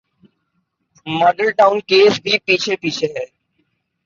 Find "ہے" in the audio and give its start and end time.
3.15-3.25